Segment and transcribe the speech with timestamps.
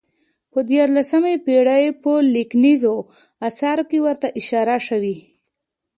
[0.51, 2.95] په دیارلسمې پېړۍ په لیکنیزو
[3.49, 5.15] اثارو کې ورته اشاره شوې.